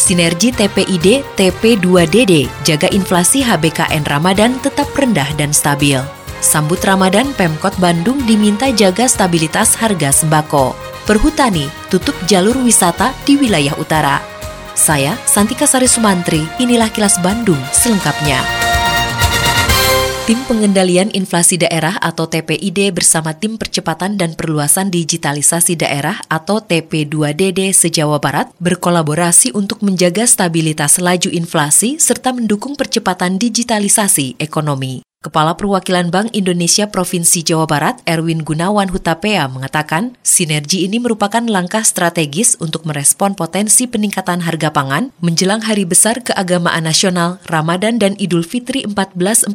Sinergi 0.00 0.48
TPID 0.48 1.36
TP2DD 1.36 2.48
jaga 2.64 2.88
inflasi 2.88 3.44
HBKN 3.44 4.08
Ramadan 4.08 4.56
tetap 4.64 4.88
rendah 4.96 5.28
dan 5.36 5.52
stabil. 5.52 6.00
Sambut 6.40 6.80
Ramadan 6.80 7.36
Pemkot 7.36 7.76
Bandung 7.76 8.16
diminta 8.24 8.72
jaga 8.72 9.04
stabilitas 9.04 9.76
harga 9.76 10.08
sembako. 10.08 10.72
Perhutani 11.04 11.68
tutup 11.92 12.16
jalur 12.24 12.56
wisata 12.64 13.12
di 13.28 13.36
wilayah 13.36 13.76
utara. 13.76 14.24
Saya 14.72 15.20
Santika 15.28 15.68
Sari 15.68 15.84
Sumantri, 15.84 16.48
inilah 16.56 16.88
kilas 16.88 17.20
Bandung 17.20 17.60
selengkapnya. 17.68 18.69
Tim 20.30 20.46
Pengendalian 20.46 21.10
Inflasi 21.10 21.58
Daerah 21.58 21.98
atau 21.98 22.30
TPID 22.30 22.94
bersama 22.94 23.34
Tim 23.34 23.58
Percepatan 23.58 24.14
dan 24.14 24.38
Perluasan 24.38 24.86
Digitalisasi 24.86 25.74
Daerah 25.74 26.22
atau 26.30 26.62
TP2DD 26.62 27.74
se-Jawa 27.74 28.22
Barat 28.22 28.46
berkolaborasi 28.62 29.50
untuk 29.58 29.82
menjaga 29.82 30.22
stabilitas 30.30 31.02
laju 31.02 31.34
inflasi 31.34 31.98
serta 31.98 32.30
mendukung 32.30 32.78
percepatan 32.78 33.42
digitalisasi 33.42 34.38
ekonomi. 34.38 35.02
Kepala 35.20 35.52
Perwakilan 35.52 36.08
Bank 36.08 36.32
Indonesia 36.32 36.88
Provinsi 36.88 37.44
Jawa 37.44 37.68
Barat, 37.68 38.00
Erwin 38.08 38.40
Gunawan 38.40 38.88
Hutapea, 38.88 39.52
mengatakan 39.52 40.16
sinergi 40.24 40.88
ini 40.88 40.96
merupakan 40.96 41.44
langkah 41.44 41.84
strategis 41.84 42.56
untuk 42.56 42.88
merespon 42.88 43.36
potensi 43.36 43.84
peningkatan 43.84 44.40
harga 44.40 44.72
pangan 44.72 45.12
menjelang 45.20 45.60
hari 45.60 45.84
besar 45.84 46.24
keagamaan 46.24 46.88
nasional 46.88 47.36
Ramadan 47.44 48.00
dan 48.00 48.16
Idul 48.16 48.48
Fitri 48.48 48.88
1444 48.88 49.52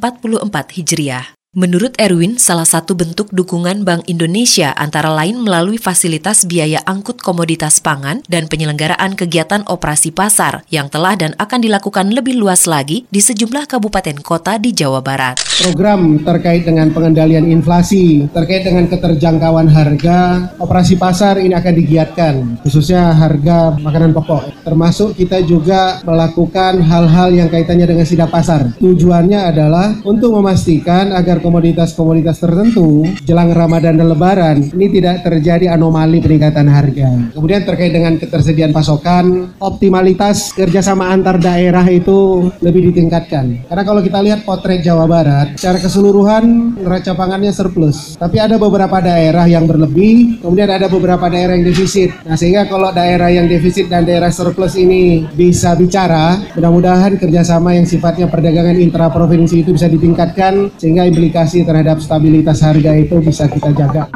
Hijriah. 0.77 1.34
Menurut 1.56 1.95
Erwin, 1.95 2.36
salah 2.36 2.67
satu 2.67 3.00
bentuk 3.00 3.31
dukungan 3.31 3.88
Bank 3.88 4.03
Indonesia 4.11 4.75
antara 4.75 5.08
lain 5.08 5.39
melalui 5.39 5.80
fasilitas 5.80 6.44
biaya 6.44 6.84
angkut 6.84 7.23
komoditas 7.23 7.80
pangan 7.80 8.20
dan 8.28 8.52
penyelenggaraan 8.52 9.16
kegiatan 9.16 9.64
operasi 9.64 10.11
pasar 10.11 10.67
yang 10.67 10.92
telah 10.92 11.16
dan 11.16 11.31
akan 11.39 11.64
dilakukan 11.64 12.11
lebih 12.11 12.36
luas 12.36 12.67
lagi 12.67 13.08
di 13.08 13.23
sejumlah 13.23 13.72
kabupaten 13.72 14.20
kota 14.20 14.59
di 14.59 14.76
Jawa 14.76 15.00
Barat. 15.00 15.39
Program 15.64 16.20
terkait 16.28 16.67
dengan 16.67 16.92
pengendalian 16.92 17.48
inflasi, 17.48 18.28
terkait 18.36 18.67
dengan 18.67 18.92
keterjangkauan 18.92 19.72
harga, 19.72 20.52
operasi 20.59 21.00
pasar 21.00 21.39
ini 21.39 21.56
akan 21.56 21.72
digiatkan, 21.72 22.33
khususnya 22.67 23.16
harga 23.16 23.80
makanan 23.80 24.11
pokok. 24.11 24.67
Termasuk 24.67 25.16
kita 25.16 25.39
juga 25.48 26.03
melakukan 26.03 26.83
hal-hal 26.83 27.31
yang 27.31 27.48
kaitannya 27.48 27.88
dengan 27.88 28.03
sidak 28.03 28.28
pasar. 28.28 28.76
Tujuannya 28.76 29.56
adalah 29.56 29.95
untuk 30.03 30.36
memastikan 30.36 31.16
agar 31.16 31.44
komoditas-komoditas 31.45 32.41
tertentu 32.41 33.05
jelang 33.21 33.53
Ramadan 33.53 34.01
dan 34.01 34.09
Lebaran 34.09 34.57
ini 34.73 34.89
tidak 34.89 35.21
terjadi 35.21 35.77
anomali 35.77 36.17
peningkatan 36.17 36.65
harga. 36.65 37.09
Kemudian 37.37 37.61
terkait 37.61 37.93
dengan 37.93 38.17
ketersediaan 38.17 38.73
pasokan, 38.73 39.53
optimalitas 39.61 40.49
kerjasama 40.57 41.13
antar 41.13 41.37
daerah 41.37 41.85
itu 41.85 42.49
lebih 42.65 42.89
ditingkatkan. 42.89 43.69
Karena 43.69 43.83
kalau 43.85 44.02
kita 44.02 44.25
lihat 44.25 44.41
potret 44.41 44.81
Jawa 44.81 45.05
Barat, 45.05 45.53
secara 45.61 45.77
keseluruhan 45.77 46.75
neraca 46.81 47.14
pangannya 47.14 47.53
surplus. 47.53 48.17
Tapi 48.17 48.41
ada 48.41 48.58
beberapa 48.58 48.97
daerah 48.97 49.45
yang 49.45 49.70
berlebih, 49.70 50.41
kemudian 50.41 50.73
ada 50.73 50.89
beberapa 50.89 51.30
daerah 51.30 51.53
yang 51.53 51.70
defisit. 51.70 52.09
Nah 52.25 52.33
sehingga 52.33 52.65
kalau 52.65 52.89
daerah 52.89 53.30
yang 53.30 53.45
defisit 53.45 53.86
dan 53.86 54.09
daerah 54.09 54.33
surplus 54.33 54.73
ini 54.73 55.30
bisa 55.37 55.77
bicara, 55.77 56.41
mudah-mudahan 56.58 57.21
kerjasama 57.21 57.77
yang 57.77 57.86
sifatnya 57.86 58.25
perdagangan 58.25 58.80
intraprovinsi 58.81 59.61
itu 59.61 59.75
bisa 59.75 59.86
ditingkatkan 59.86 60.73
sehingga 60.80 61.05
implikasi 61.05 61.34
terhadap 61.43 61.99
stabilitas 61.99 62.63
harga 62.63 62.95
itu 62.95 63.19
bisa 63.19 63.51
kita 63.51 63.75
jaga. 63.75 64.07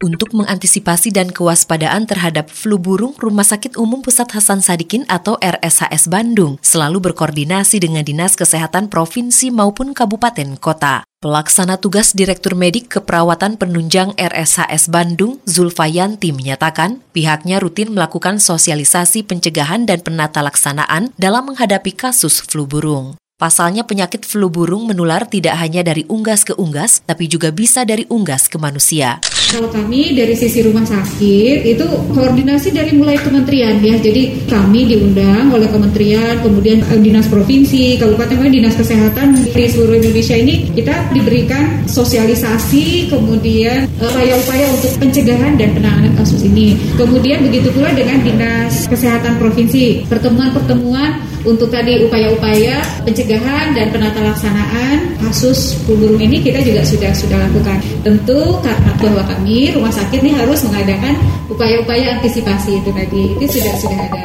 Untuk 0.00 0.32
mengantisipasi 0.32 1.12
dan 1.12 1.28
kewaspadaan 1.28 2.08
terhadap 2.08 2.48
flu 2.48 2.80
burung, 2.80 3.12
Rumah 3.20 3.44
Sakit 3.44 3.76
Umum 3.76 4.00
Pusat 4.00 4.40
Hasan 4.40 4.64
Sadikin 4.64 5.04
atau 5.12 5.36
RSHS 5.44 6.08
Bandung 6.08 6.56
selalu 6.64 7.12
berkoordinasi 7.12 7.84
dengan 7.84 8.00
Dinas 8.00 8.32
Kesehatan 8.32 8.88
Provinsi 8.88 9.52
maupun 9.52 9.92
Kabupaten 9.92 10.56
Kota. 10.56 11.04
Pelaksana 11.20 11.76
tugas 11.76 12.16
Direktur 12.16 12.56
Medik 12.56 12.88
Keperawatan 12.88 13.60
Penunjang 13.60 14.16
RSHS 14.16 14.88
Bandung, 14.88 15.36
Zulfayanti 15.44 16.32
menyatakan, 16.32 17.04
pihaknya 17.12 17.60
rutin 17.60 17.92
melakukan 17.92 18.40
sosialisasi 18.40 19.28
pencegahan 19.28 19.84
dan 19.84 20.00
penata 20.00 20.40
laksanaan 20.40 21.12
dalam 21.20 21.52
menghadapi 21.52 21.92
kasus 21.92 22.40
flu 22.40 22.64
burung. 22.64 23.19
Pasalnya 23.40 23.88
penyakit 23.88 24.28
flu 24.28 24.52
burung 24.52 24.84
menular 24.84 25.24
tidak 25.24 25.56
hanya 25.64 25.80
dari 25.80 26.04
unggas 26.12 26.44
ke 26.44 26.52
unggas, 26.60 27.00
tapi 27.08 27.24
juga 27.24 27.48
bisa 27.48 27.88
dari 27.88 28.04
unggas 28.12 28.52
ke 28.52 28.60
manusia. 28.60 29.16
Kalau 29.48 29.72
kami 29.72 30.12
dari 30.12 30.36
sisi 30.36 30.60
rumah 30.60 30.84
sakit 30.84 31.64
itu 31.64 31.82
koordinasi 32.12 32.68
dari 32.68 32.92
mulai 32.92 33.16
kementerian 33.16 33.80
ya. 33.80 33.96
Jadi 33.96 34.44
kami 34.44 34.92
diundang 34.92 35.56
oleh 35.56 35.72
kementerian, 35.72 36.36
kemudian 36.44 36.84
eh, 36.84 37.00
dinas 37.00 37.32
provinsi, 37.32 37.96
kabupaten, 37.96 38.44
dinas 38.52 38.76
kesehatan 38.76 39.32
di 39.40 39.64
seluruh 39.72 39.96
Indonesia 39.96 40.36
ini 40.36 40.68
kita 40.76 41.08
diberikan 41.16 41.88
sosialisasi, 41.88 43.08
kemudian 43.08 43.88
eh, 43.88 44.04
upaya-upaya 44.04 44.68
untuk 44.68 45.00
pencegahan 45.00 45.56
dan 45.56 45.72
penanganan 45.72 46.12
kasus 46.20 46.44
ini. 46.44 46.76
Kemudian 47.00 47.40
begitu 47.40 47.72
pula 47.72 47.88
dengan 47.96 48.20
dinas 48.20 48.84
kesehatan 48.84 49.40
provinsi, 49.40 50.04
pertemuan-pertemuan 50.12 51.39
untuk 51.46 51.72
tadi 51.72 52.04
upaya-upaya 52.04 52.84
pencegahan 53.04 53.72
dan 53.72 53.88
penata 53.88 54.20
laksanaan 54.20 55.16
kasus 55.24 55.80
flu 55.84 55.96
burung 55.96 56.20
ini 56.20 56.44
kita 56.44 56.60
juga 56.60 56.84
sudah 56.84 57.12
sudah 57.16 57.38
lakukan. 57.48 57.78
Tentu 58.04 58.60
karena 58.60 58.92
bahwa 59.00 59.22
kami 59.24 59.72
rumah 59.72 59.92
sakit 59.92 60.20
ini 60.20 60.36
harus 60.36 60.60
mengadakan 60.68 61.16
upaya-upaya 61.48 62.20
antisipasi 62.20 62.84
itu 62.84 62.90
tadi 62.92 63.22
itu 63.40 63.60
sudah 63.60 63.74
sudah 63.80 63.98
ada. 64.10 64.22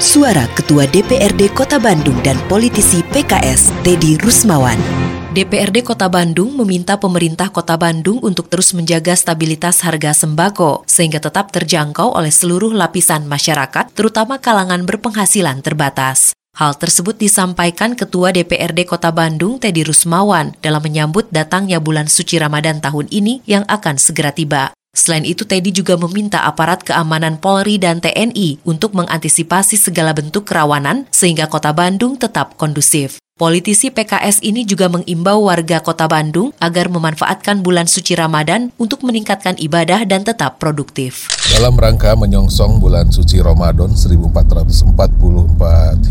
Suara 0.00 0.44
Ketua 0.52 0.84
DPRD 0.88 1.52
Kota 1.52 1.80
Bandung 1.80 2.16
dan 2.20 2.36
politisi 2.48 3.00
PKS 3.08 3.72
Teddy 3.80 4.20
Rusmawan. 4.20 5.03
DPRD 5.34 5.82
Kota 5.82 6.06
Bandung 6.06 6.54
meminta 6.54 6.94
pemerintah 6.94 7.50
Kota 7.50 7.74
Bandung 7.74 8.22
untuk 8.22 8.46
terus 8.46 8.70
menjaga 8.70 9.18
stabilitas 9.18 9.82
harga 9.82 10.14
sembako 10.14 10.86
sehingga 10.86 11.18
tetap 11.18 11.50
terjangkau 11.50 12.14
oleh 12.14 12.30
seluruh 12.30 12.70
lapisan 12.70 13.26
masyarakat, 13.26 13.90
terutama 13.98 14.38
kalangan 14.38 14.86
berpenghasilan 14.86 15.58
terbatas. 15.58 16.38
Hal 16.54 16.78
tersebut 16.78 17.18
disampaikan 17.18 17.98
Ketua 17.98 18.30
DPRD 18.30 18.86
Kota 18.86 19.10
Bandung, 19.10 19.58
Teddy 19.58 19.82
Rusmawan, 19.82 20.54
dalam 20.62 20.78
menyambut 20.86 21.26
datangnya 21.34 21.82
bulan 21.82 22.06
suci 22.06 22.38
Ramadan 22.38 22.78
tahun 22.78 23.10
ini 23.10 23.42
yang 23.42 23.66
akan 23.66 23.98
segera 23.98 24.30
tiba. 24.30 24.70
Selain 24.94 25.26
itu, 25.26 25.42
Teddy 25.42 25.74
juga 25.74 25.98
meminta 25.98 26.46
aparat 26.46 26.86
keamanan 26.86 27.42
Polri 27.42 27.82
dan 27.82 27.98
TNI 27.98 28.62
untuk 28.62 28.94
mengantisipasi 28.94 29.74
segala 29.74 30.14
bentuk 30.14 30.46
kerawanan 30.46 31.10
sehingga 31.10 31.50
kota 31.50 31.74
Bandung 31.74 32.14
tetap 32.14 32.54
kondusif. 32.54 33.18
Politisi 33.34 33.90
PKS 33.90 34.46
ini 34.46 34.62
juga 34.62 34.86
mengimbau 34.86 35.50
warga 35.50 35.82
kota 35.82 36.06
Bandung 36.06 36.54
agar 36.62 36.86
memanfaatkan 36.86 37.66
bulan 37.66 37.90
suci 37.90 38.14
Ramadan 38.14 38.70
untuk 38.78 39.02
meningkatkan 39.02 39.58
ibadah 39.58 40.06
dan 40.06 40.22
tetap 40.22 40.62
produktif. 40.62 41.26
Dalam 41.50 41.74
rangka 41.74 42.14
menyongsong 42.14 42.78
bulan 42.78 43.10
suci 43.10 43.42
Ramadan 43.42 43.90
1444 43.90 44.94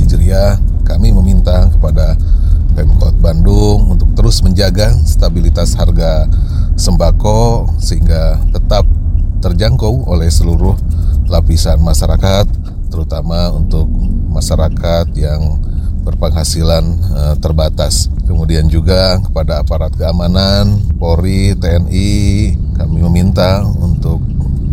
Hijriah, 0.03 0.59
kami 0.83 1.15
meminta 1.15 1.71
kepada 1.71 2.19
Pemkot 2.75 3.15
Bandung 3.23 3.95
untuk 3.95 4.11
terus 4.19 4.43
menjaga 4.43 4.91
stabilitas 5.07 5.79
harga 5.79 6.27
sembako 6.75 7.69
sehingga 7.77 8.41
tetap 8.51 8.87
terjangkau 9.43 10.07
oleh 10.07 10.31
seluruh 10.31 10.73
lapisan 11.27 11.81
masyarakat, 11.83 12.47
terutama 12.87 13.51
untuk 13.51 13.89
masyarakat 14.31 15.11
yang 15.17 15.59
berpenghasilan 16.03 16.83
uh, 17.15 17.35
terbatas. 17.39 18.11
Kemudian 18.27 18.67
juga 18.67 19.19
kepada 19.23 19.63
aparat 19.63 19.95
keamanan, 19.95 20.79
Polri, 20.99 21.55
TNI, 21.55 22.11
kami 22.75 22.99
meminta 23.07 23.63
untuk 23.63 24.19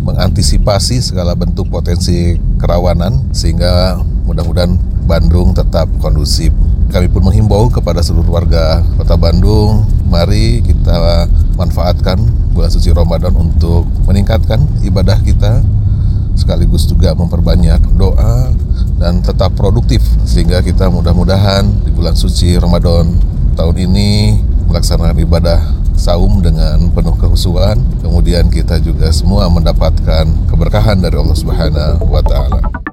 mengantisipasi 0.01 0.99
segala 0.99 1.37
bentuk 1.37 1.69
potensi 1.71 2.35
kerawanan 2.59 3.31
sehingga 3.31 4.01
mudah-mudahan 4.27 4.75
Bandung 5.07 5.55
tetap 5.55 5.87
kondusif. 5.99 6.51
Kami 6.91 7.07
pun 7.07 7.23
menghimbau 7.23 7.71
kepada 7.71 8.03
seluruh 8.03 8.35
warga 8.35 8.83
Kota 8.99 9.15
Bandung, 9.15 9.87
mari 10.11 10.59
kita 10.59 11.25
manfaatkan 11.55 12.19
bulan 12.51 12.67
suci 12.67 12.91
Ramadan 12.91 13.31
untuk 13.39 13.87
meningkatkan 14.03 14.59
ibadah 14.83 15.15
kita 15.23 15.63
sekaligus 16.35 16.83
juga 16.83 17.15
memperbanyak 17.15 17.79
doa 17.95 18.51
dan 18.99 19.23
tetap 19.23 19.55
produktif 19.55 20.03
sehingga 20.27 20.59
kita 20.59 20.91
mudah-mudahan 20.91 21.63
di 21.87 21.95
bulan 21.95 22.13
suci 22.13 22.59
Ramadan 22.59 23.15
tahun 23.55 23.87
ini 23.87 24.35
melaksanakan 24.67 25.15
ibadah 25.23 25.59
saum 25.95 26.43
dengan 26.43 26.91
penuh 26.91 27.15
kehusuan 27.15 27.79
kemudian 28.03 28.51
kita 28.51 28.83
juga 28.83 29.15
semua 29.15 29.47
mendapatkan 29.47 30.27
keberkahan 30.51 30.99
dari 30.99 31.15
Allah 31.15 31.37
Subhanahu 31.39 32.03
wa. 32.11 32.90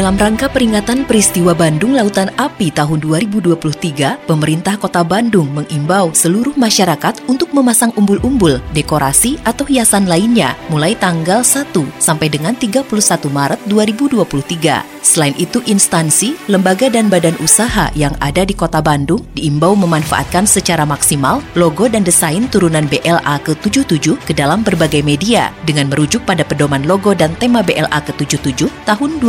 Dalam 0.00 0.16
rangka 0.16 0.48
peringatan 0.48 1.04
peristiwa 1.04 1.52
Bandung 1.52 1.92
Lautan 1.92 2.32
Api 2.40 2.72
tahun 2.72 3.04
2023, 3.04 4.24
pemerintah 4.24 4.80
Kota 4.80 5.04
Bandung 5.04 5.52
mengimbau 5.52 6.16
seluruh 6.16 6.56
masyarakat 6.56 7.28
untuk 7.28 7.52
memasang 7.52 7.92
umbul-umbul, 8.00 8.64
dekorasi, 8.72 9.36
atau 9.44 9.68
hiasan 9.68 10.08
lainnya 10.08 10.56
mulai 10.72 10.96
tanggal 10.96 11.44
1 11.44 11.76
sampai 12.00 12.32
dengan 12.32 12.56
31 12.56 12.88
Maret 13.28 13.60
2023. 13.68 15.04
Selain 15.04 15.36
itu, 15.36 15.60
instansi, 15.68 16.32
lembaga, 16.48 16.88
dan 16.88 17.12
badan 17.12 17.36
usaha 17.44 17.92
yang 17.92 18.16
ada 18.24 18.48
di 18.48 18.56
Kota 18.56 18.80
Bandung 18.80 19.20
diimbau 19.36 19.76
memanfaatkan 19.76 20.48
secara 20.48 20.88
maksimal 20.88 21.44
logo 21.52 21.92
dan 21.92 22.08
desain 22.08 22.48
turunan 22.48 22.88
BLA 22.88 23.36
ke-77 23.44 24.16
ke 24.16 24.32
dalam 24.32 24.64
berbagai 24.64 25.04
media 25.04 25.52
dengan 25.68 25.92
merujuk 25.92 26.24
pada 26.24 26.40
pedoman 26.40 26.88
logo 26.88 27.12
dan 27.12 27.36
tema 27.36 27.60
BLA 27.60 28.00
ke-77 28.08 28.64
tahun 28.88 29.20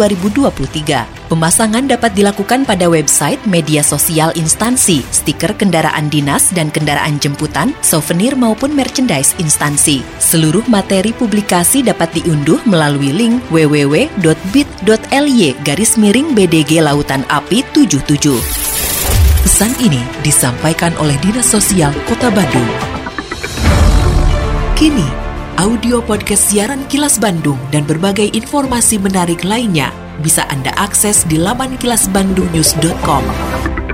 2023. 0.62 1.32
Pemasangan 1.32 1.88
dapat 1.88 2.12
dilakukan 2.14 2.68
pada 2.68 2.86
website, 2.92 3.40
media 3.50 3.82
sosial 3.82 4.30
instansi, 4.38 5.02
stiker 5.10 5.56
kendaraan 5.58 6.12
dinas 6.12 6.52
dan 6.54 6.70
kendaraan 6.70 7.18
jemputan, 7.18 7.74
souvenir 7.82 8.38
maupun 8.38 8.76
merchandise 8.76 9.34
instansi. 9.42 10.06
Seluruh 10.22 10.68
materi 10.70 11.16
publikasi 11.16 11.82
dapat 11.82 12.14
diunduh 12.14 12.62
melalui 12.68 13.10
link 13.16 13.42
www.bit.ly 13.50 15.42
garis 15.66 15.98
miring 15.98 16.36
BDG 16.38 16.84
Lautan 16.84 17.26
Api 17.32 17.64
77. 17.74 18.38
Pesan 19.42 19.74
ini 19.82 20.02
disampaikan 20.22 20.94
oleh 21.02 21.18
Dinas 21.24 21.50
Sosial 21.50 21.90
Kota 22.06 22.30
Bandung. 22.30 22.70
Kini, 24.78 25.06
audio 25.62 26.02
podcast 26.02 26.50
siaran 26.50 26.86
Kilas 26.90 27.22
Bandung 27.22 27.58
dan 27.70 27.86
berbagai 27.86 28.34
informasi 28.34 28.98
menarik 28.98 29.46
lainnya 29.46 29.94
bisa 30.20 30.44
Anda 30.52 30.76
akses 30.76 31.24
di 31.24 31.40
laman 31.40 31.80
kilasbandungnews.com. 31.80 33.24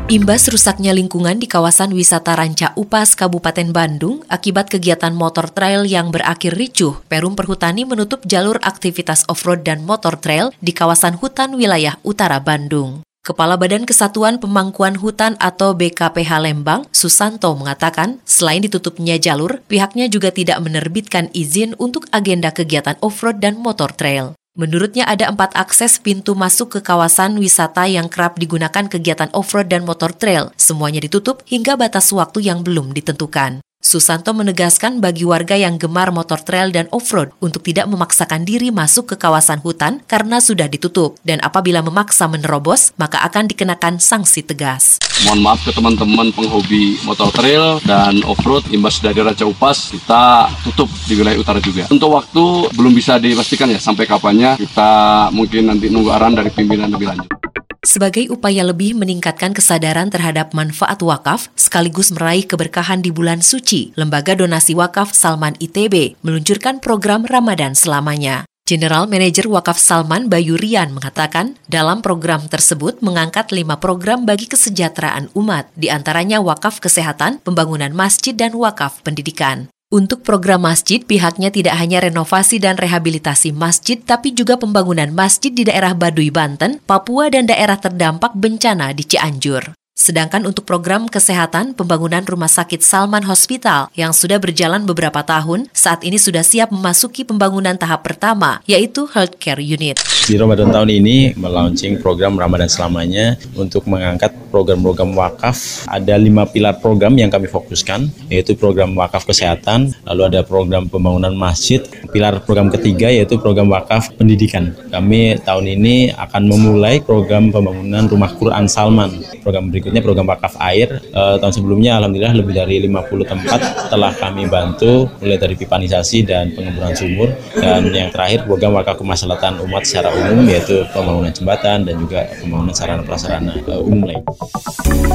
Imbas 0.07 0.47
rusaknya 0.47 0.95
lingkungan 0.95 1.35
di 1.35 1.51
kawasan 1.51 1.91
wisata 1.91 2.31
Ranca 2.31 2.71
Upas, 2.79 3.11
Kabupaten 3.11 3.75
Bandung, 3.75 4.23
akibat 4.31 4.71
kegiatan 4.71 5.11
motor 5.11 5.51
trail 5.51 5.83
yang 5.83 6.15
berakhir 6.15 6.55
ricuh, 6.55 6.95
Perum 7.11 7.35
Perhutani 7.35 7.83
menutup 7.83 8.23
jalur 8.23 8.55
aktivitas 8.63 9.27
off-road 9.27 9.67
dan 9.67 9.83
motor 9.83 10.15
trail 10.15 10.55
di 10.63 10.71
kawasan 10.71 11.19
hutan 11.19 11.59
wilayah 11.59 11.99
utara 12.07 12.39
Bandung. 12.39 13.03
Kepala 13.19 13.59
Badan 13.59 13.83
Kesatuan 13.83 14.39
Pemangkuan 14.39 14.95
Hutan 14.95 15.35
atau 15.43 15.75
BKPH 15.75 16.39
Lembang, 16.39 16.87
Susanto 16.95 17.51
mengatakan, 17.59 18.23
selain 18.23 18.63
ditutupnya 18.63 19.19
jalur, 19.19 19.59
pihaknya 19.67 20.07
juga 20.07 20.31
tidak 20.31 20.63
menerbitkan 20.63 21.27
izin 21.35 21.75
untuk 21.75 22.07
agenda 22.15 22.55
kegiatan 22.55 22.95
off-road 23.03 23.43
dan 23.43 23.59
motor 23.59 23.91
trail. 23.91 24.39
Menurutnya 24.57 25.05
ada 25.05 25.29
empat 25.29 25.53
akses 25.53 26.01
pintu 26.01 26.33
masuk 26.33 26.73
ke 26.73 26.79
kawasan 26.81 27.37
wisata 27.37 27.85
yang 27.85 28.09
kerap 28.09 28.41
digunakan 28.41 28.89
kegiatan 28.89 29.29
off-road 29.29 29.69
dan 29.69 29.85
motor 29.85 30.09
trail. 30.09 30.49
Semuanya 30.57 30.97
ditutup 30.97 31.45
hingga 31.45 31.77
batas 31.77 32.09
waktu 32.09 32.41
yang 32.41 32.65
belum 32.65 32.89
ditentukan. 32.89 33.61
Susanto 33.87 34.35
menegaskan 34.35 34.99
bagi 34.99 35.23
warga 35.23 35.55
yang 35.55 35.79
gemar 35.79 36.11
motor 36.11 36.43
trail 36.43 36.75
dan 36.75 36.91
off-road 36.91 37.31
untuk 37.39 37.63
tidak 37.63 37.87
memaksakan 37.87 38.43
diri 38.43 38.67
masuk 38.67 39.07
ke 39.07 39.15
kawasan 39.15 39.63
hutan 39.63 40.03
karena 40.11 40.43
sudah 40.43 40.67
ditutup 40.67 41.15
dan 41.23 41.39
apabila 41.39 41.79
memaksa 41.79 42.27
menerobos 42.27 42.91
maka 42.99 43.23
akan 43.23 43.47
dikenakan 43.47 44.03
sanksi 44.03 44.43
tegas. 44.43 44.99
Mohon 45.23 45.39
maaf 45.39 45.63
ke 45.63 45.71
teman-teman 45.71 46.35
penghobi 46.35 46.99
motor 47.07 47.31
trail 47.31 47.79
dan 47.87 48.19
off-road 48.27 48.67
imbas 48.75 48.99
dari 48.99 49.23
Raja 49.23 49.47
Upas 49.47 49.87
kita 49.87 50.51
tutup 50.67 50.91
di 51.07 51.15
wilayah 51.15 51.39
utara 51.39 51.63
juga. 51.63 51.87
Untuk 51.87 52.11
waktu 52.11 52.43
belum 52.75 52.91
bisa 52.91 53.15
dipastikan 53.23 53.71
ya 53.71 53.79
sampai 53.79 54.03
kapannya 54.03 54.59
kita 54.59 54.91
mungkin 55.31 55.71
nanti 55.71 55.87
nunggu 55.87 56.11
arahan 56.11 56.35
dari 56.35 56.51
pimpinan 56.51 56.91
lebih 56.91 57.07
lanjut. 57.07 57.46
Sebagai 57.85 58.33
upaya 58.33 58.65
lebih 58.65 58.97
meningkatkan 58.97 59.53
kesadaran 59.53 60.09
terhadap 60.09 60.51
manfaat 60.57 60.97
wakaf 61.05 61.53
sekaligus 61.53 62.09
meraih 62.09 62.43
keberkahan 62.43 63.05
di 63.05 63.13
bulan 63.13 63.45
suci, 63.45 63.93
Lembaga 63.93 64.33
Donasi 64.33 64.73
Wakaf 64.73 65.13
Salman 65.13 65.53
ITB 65.61 66.17
meluncurkan 66.25 66.81
program 66.81 67.23
Ramadan 67.23 67.77
selamanya. 67.77 68.49
General 68.67 69.07
Manager 69.07 69.47
Wakaf 69.47 69.79
Salman 69.79 70.27
Bayu 70.27 70.59
Rian 70.59 70.91
mengatakan, 70.91 71.55
dalam 71.71 72.03
program 72.03 72.51
tersebut 72.51 72.99
mengangkat 72.99 73.55
lima 73.55 73.79
program 73.79 74.27
bagi 74.27 74.43
kesejahteraan 74.43 75.31
umat, 75.39 75.71
di 75.71 75.87
antaranya 75.87 76.43
wakaf 76.43 76.83
kesehatan, 76.83 77.39
pembangunan 77.47 77.95
masjid, 77.95 78.35
dan 78.35 78.51
wakaf 78.59 78.99
pendidikan. 79.07 79.71
Untuk 79.87 80.19
program 80.19 80.67
masjid, 80.67 80.99
pihaknya 80.99 81.47
tidak 81.47 81.79
hanya 81.79 82.03
renovasi 82.03 82.59
dan 82.59 82.75
rehabilitasi 82.75 83.55
masjid, 83.55 83.95
tapi 83.95 84.35
juga 84.35 84.59
pembangunan 84.59 85.07
masjid 85.15 85.47
di 85.47 85.63
daerah 85.63 85.95
Baduy, 85.95 86.27
Banten, 86.27 86.83
Papua, 86.83 87.31
dan 87.31 87.47
daerah 87.47 87.79
terdampak 87.79 88.35
bencana 88.35 88.91
di 88.91 89.07
Cianjur. 89.07 89.86
Sedangkan 89.97 90.45
untuk 90.45 90.61
program 90.61 91.09
kesehatan, 91.09 91.73
pembangunan 91.73 92.21
Rumah 92.21 92.45
Sakit 92.45 92.85
Salman 92.85 93.25
Hospital 93.25 93.89
yang 93.97 94.13
sudah 94.13 94.37
berjalan 94.37 94.85
beberapa 94.85 95.25
tahun, 95.25 95.73
saat 95.73 96.05
ini 96.05 96.21
sudah 96.21 96.45
siap 96.45 96.69
memasuki 96.69 97.25
pembangunan 97.25 97.73
tahap 97.73 98.05
pertama, 98.05 98.61
yaitu 98.69 99.09
Healthcare 99.09 99.57
Unit. 99.57 99.97
Di 100.29 100.37
Ramadan 100.37 100.69
tahun 100.69 100.93
ini 101.01 101.33
melaunching 101.33 101.97
program 101.97 102.37
Ramadan 102.37 102.69
selamanya 102.69 103.41
untuk 103.57 103.89
mengangkat 103.89 104.37
program-program 104.53 105.17
wakaf. 105.17 105.89
Ada 105.89 106.13
lima 106.21 106.45
pilar 106.45 106.77
program 106.77 107.17
yang 107.17 107.33
kami 107.33 107.49
fokuskan, 107.49 108.29
yaitu 108.29 108.53
program 108.53 108.93
wakaf 108.93 109.25
kesehatan, 109.25 109.97
lalu 110.05 110.21
ada 110.29 110.45
program 110.45 110.85
pembangunan 110.85 111.33
masjid, 111.33 111.81
pilar 112.13 112.37
program 112.45 112.69
ketiga 112.69 113.09
yaitu 113.09 113.41
program 113.41 113.65
wakaf 113.73 114.13
pendidikan. 114.13 114.77
Kami 114.93 115.41
tahun 115.41 115.65
ini 115.73 116.13
akan 116.13 116.43
memulai 116.45 117.01
program 117.01 117.49
pembangunan 117.49 118.05
Rumah 118.05 118.31
Quran 118.37 118.69
Salman. 118.69 119.25
Program 119.41 119.73
berikut 119.73 119.86
berikutnya 119.87 120.03
program 120.03 120.27
wakaf 120.27 120.59
air 120.59 120.99
uh, 121.15 121.39
tahun 121.39 121.55
sebelumnya 121.55 122.03
alhamdulillah 122.03 122.35
lebih 122.35 122.53
dari 122.59 122.83
50 122.83 123.31
tempat 123.31 123.59
telah 123.87 124.11
kami 124.11 124.51
bantu 124.51 125.07
mulai 125.23 125.39
dari 125.39 125.55
pipanisasi 125.55 126.27
dan 126.27 126.51
pengemburan 126.51 126.91
sumur 126.91 127.31
dan 127.55 127.87
yang 127.87 128.11
terakhir 128.11 128.43
program 128.43 128.75
wakaf 128.75 128.99
kemaslahatan 128.99 129.63
umat 129.63 129.87
secara 129.87 130.11
umum 130.11 130.43
yaitu 130.43 130.83
pembangunan 130.91 131.31
jembatan 131.31 131.87
dan 131.87 131.95
juga 131.95 132.27
pembangunan 132.43 132.75
sarana 132.75 133.03
prasarana 133.07 133.55
uh, 133.63 133.79
umum 133.79 134.03
lain. 134.11 134.21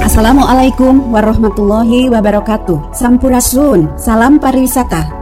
Assalamualaikum 0.00 1.12
warahmatullahi 1.12 2.09
wabarakatuh. 2.09 2.97
Sampurasun, 2.97 4.00
salam 4.00 4.41
pariwisata. 4.41 5.22